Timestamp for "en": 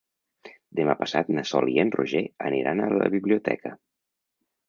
1.83-1.93